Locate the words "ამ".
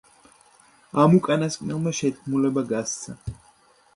1.03-1.17